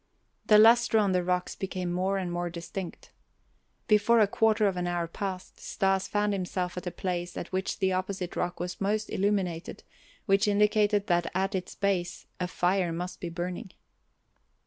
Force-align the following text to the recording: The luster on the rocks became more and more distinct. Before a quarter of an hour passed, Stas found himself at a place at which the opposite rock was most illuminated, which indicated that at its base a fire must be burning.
The 0.47 0.57
luster 0.57 0.97
on 0.97 1.11
the 1.11 1.23
rocks 1.23 1.55
became 1.55 1.93
more 1.93 2.17
and 2.17 2.31
more 2.31 2.49
distinct. 2.49 3.11
Before 3.87 4.19
a 4.19 4.25
quarter 4.25 4.65
of 4.67 4.75
an 4.75 4.87
hour 4.87 5.05
passed, 5.07 5.59
Stas 5.59 6.07
found 6.07 6.33
himself 6.33 6.75
at 6.75 6.87
a 6.87 6.91
place 6.91 7.37
at 7.37 7.51
which 7.51 7.77
the 7.77 7.93
opposite 7.93 8.35
rock 8.35 8.59
was 8.59 8.81
most 8.81 9.11
illuminated, 9.11 9.83
which 10.25 10.47
indicated 10.47 11.05
that 11.05 11.29
at 11.35 11.53
its 11.53 11.75
base 11.75 12.25
a 12.39 12.47
fire 12.47 12.91
must 12.91 13.19
be 13.21 13.29
burning. 13.29 13.73